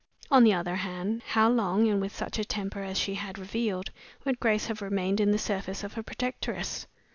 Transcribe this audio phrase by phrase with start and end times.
[0.31, 3.91] On the other hand, how long (with such a temper as she had revealed)
[4.25, 6.87] would Grace have remained in the service of her protectress?